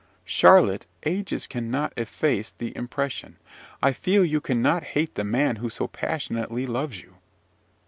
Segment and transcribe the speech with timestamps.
[0.25, 3.37] Charlotte, ages cannot efface the impression
[3.83, 7.17] I feel you cannot hate the man who so passionately loves you!"